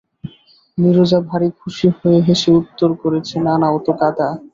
[0.77, 4.27] নীরজা ভারি খুশি হয়ে হেসে উত্তর করেছে, না না, ও তো গাঁদা।